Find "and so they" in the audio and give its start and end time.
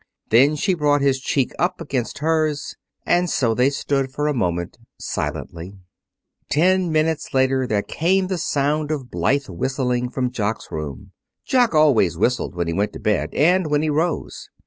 3.05-3.69